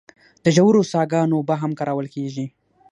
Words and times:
د 0.43 0.45
ژورو 0.55 0.81
څاګانو 0.93 1.37
اوبه 1.39 1.55
هم 1.61 1.71
کارول 1.79 2.07
کیږي. 2.15 2.45